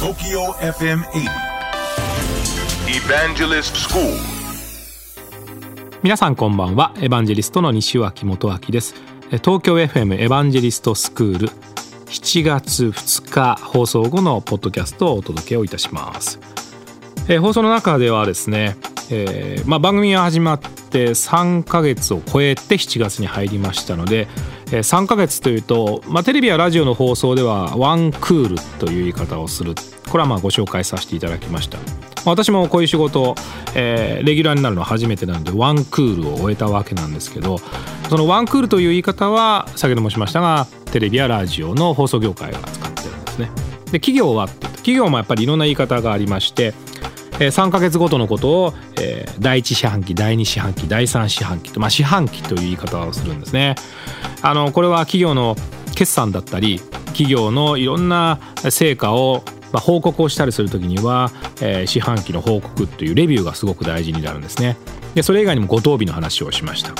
[0.00, 1.28] TOKYO FM 80
[2.88, 4.16] Evangelist School.
[6.02, 6.94] 皆さんこんばんは。
[6.96, 8.94] エヴァンジェリストの西脇元明です。
[9.30, 11.48] え東京 FM エヴァンジェリストスクール
[12.06, 16.40] 7月2日放送後のポッドキャストをお届けをいたします。
[17.28, 18.78] えー放送の中ではですね、
[19.10, 29.74] えーまあ、番組が始まって3ヶ月を超えて7月に入りましたので、えー3ヶ月というと、まあ、テレビやラジオの放送ではワンクールという言い方をする。
[30.08, 31.78] これはまあご紹介させていただきました。
[31.78, 31.84] ま
[32.26, 33.34] あ私もこういう仕事、
[33.74, 37.58] えーレギュラーになるのは初めてなのでワンクールを終えたわけなんですけど
[38.08, 43.50] そのワンクールという言い方は先ほどもしましたがテレビやラジオの放送業界が使ってるんですね。
[43.86, 46.74] で企業はって企業もやっぱりいろんな言い方がありまして
[47.40, 48.74] え3ヶ月ごとのことを、
[49.38, 53.76] 第1四半期第2四半期第3四半期と、まあ、四半期という言い方をするんですね。
[54.42, 55.56] あのこれは企業の
[55.94, 58.40] 決算だったり企業のいろんな
[58.70, 64.76] 成果をまあ報告をしたりする時には、えー四半期の報告というレビューがすごく大事になるんですね。
[65.14, 66.94] でそれ以外にもご当日の話をしました。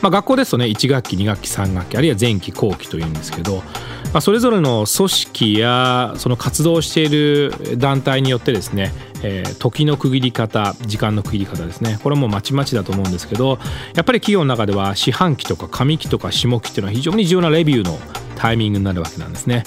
[0.00, 3.62] まあ、学校ですとね1学期2学期3学期あるいは前期後期というんですけど、
[4.12, 8.92] まあ、それぞれの組織やその活動している団体によってですね、
[9.22, 13.58] えー時の区切り方時間の区切り方ですねこれもまちまちだと思うんですけど
[13.94, 17.98] やっぱり企業の中では四半期とか上期とか下期っていうのは非常に重要なレビューの
[18.36, 19.64] タイミングになるわけなんですね。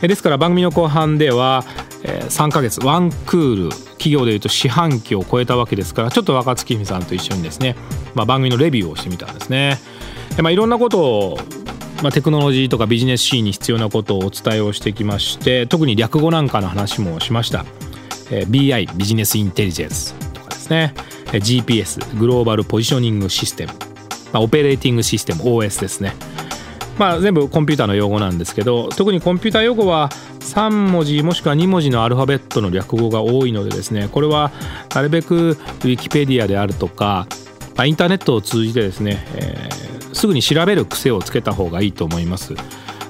[0.00, 1.64] ですから番組の後半では、
[2.02, 7.76] 3ヶ月ワンクール企業でいうと四半期を超えたわけですからちょっと若月さんと一緒にですね、
[8.14, 9.78] まあ、番組のレビューをしてみたんですね。
[10.42, 11.38] まあ、いろんなことを
[12.04, 17.64] まあ、テクノロジーとかビジネスシーンに必要なことをお伝えをしてきまして特に略語なんかの話もしました、
[18.30, 20.92] えー BI ビジネスインテリジェンスとかですね。
[21.32, 23.72] GPS グローバルポジショニングシステム、
[24.34, 26.12] まあ、オペレーティングシステム OS ですね。
[26.98, 34.52] まあ、全部コンピューターの用語なんですけど特にコンピューター用語は3文字もしくは2文字のアルファベットの略語が多いのでですねこれは
[34.94, 37.26] なるべくウィキペディアであるとか、
[37.74, 39.63] まあ、インターネットを通じてですね、え
[40.14, 42.54] すぐに調べる癖をつけた方がいいと思います。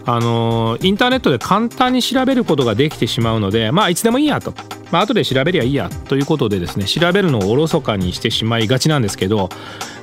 [0.06, 4.52] あのインターネットで簡単に調べることができてしまうのでまあいつでもいいやと、
[4.90, 9.48] まあ後で調べりゃいいやということでですね調べるのをおろそかにしてしまいがちなんですけど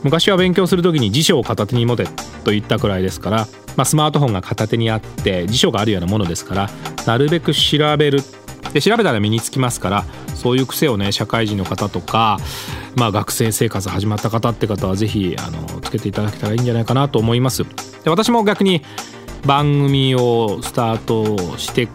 [0.04, 2.06] 昔は勉強する時に辞書を片手に持て
[2.44, 6.70] と言ったくらいですから、まあ、スマートフォンが片手にあって辞書があるようなものですから
[7.06, 8.22] なるべく調べる
[8.74, 10.06] で調べたら身につきますから
[10.36, 12.38] そういう癖をね社会人の方とか、
[12.96, 17.64] まあ、学生生活始まった方って方はぜひあのつけていただけたらいいんじゃないかなと思います。
[18.04, 18.82] で私も逆に
[19.46, 21.88] 番組をスタートして、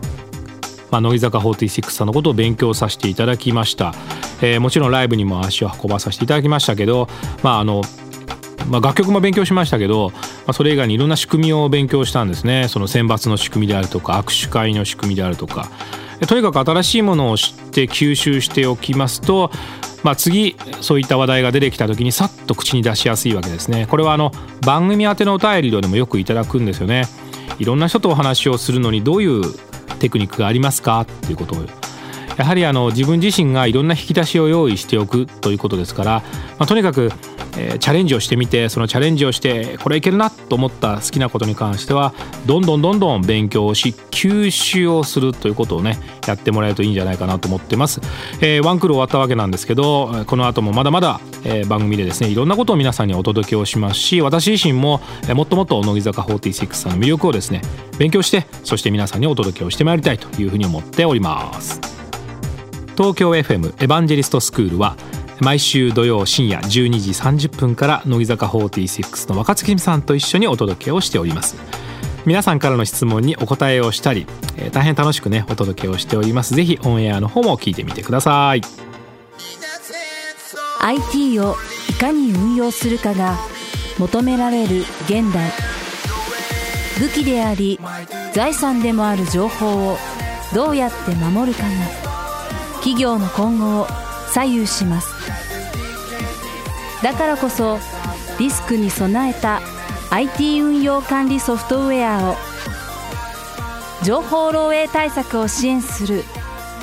[0.90, 3.94] まあ、乃木坂46さんのことを勉強させていただきました、
[4.42, 7.08] えーもちろんライブにも足を運ばさせていただきましたけど
[7.42, 7.82] まああの
[8.68, 12.66] まあ、楽曲も勉強しましたけど、まあ、それ以外にいろんな仕組みを勉強したんですね。
[12.66, 15.70] その選抜の仕組みであるとか握手会の仕組みであるとか。
[16.26, 19.50] とにかく新しいものを知って吸収しておきますと、
[20.02, 23.86] まあ、次そういった話題が出てきた時にさっと口に出しやすいわけですね。
[23.90, 24.32] これはあの
[24.64, 27.04] 番組宛てのお便りでもよくいただくんですよね。
[27.58, 29.42] いろんな人とお話をするのにどういう
[29.98, 31.00] テクニックがありますか？
[31.00, 31.64] っていうことを。
[32.36, 36.22] やはりあの自分自身がいろんな引き出しを用意しておくということですから、
[36.58, 37.10] まあ、とにかく、
[37.56, 42.14] えーチャレンジをしてみてそのチャレンジをしてこれいけるなと思った好きなことに関しては
[42.46, 48.00] どんどんどんどん勉強をし吸収をするということをねやってもらえるといいんじゃないかなと思ってます、
[48.40, 57.62] えーワンクール終わったわけなんですけどこの後もまだまだ、えー番組でですねいろんなことを皆さんにお届けをしますし私自身も、えーもっともっと乃木坂46さんの魅力をですね
[57.98, 61.80] 勉強してそして皆さんにお届けをしてまいりたいというふうに思っております。
[62.96, 64.96] 東京 FM エヴァンジェリストスクールは
[65.40, 67.10] 毎週土曜深夜12時
[67.48, 71.56] 30分から乃木坂46の若月美さんと一緒にお届けをしております。
[72.24, 74.26] 皆さんからの質問にお答えをしたり、
[74.56, 76.54] え大変楽しくねお届けをしております。
[76.54, 78.62] ぜひオンエアの方も聞いてみてください。
[80.80, 81.56] IT を
[81.90, 83.36] いかに運用するかが
[83.98, 85.52] 求められる現代。
[86.98, 87.78] 武器であり
[88.32, 89.98] 財産でもある情報を
[90.54, 91.68] どうやって守るかが
[92.76, 95.08] 企業の今後を左右します。
[97.02, 97.78] だからこそ
[98.38, 99.60] リスクに備えた
[100.10, 102.36] IT 運用管理ソフトウェアを
[104.02, 106.24] 情報漏洩対策を支援する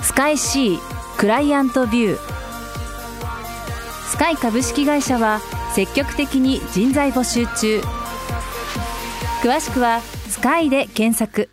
[0.01, 0.77] スカイ C
[1.17, 2.33] クライアントビュー。
[4.09, 5.39] スカイ株式会社は
[5.73, 7.81] 積極的に人材募集中。
[9.41, 11.49] 詳しくはスカイで検索。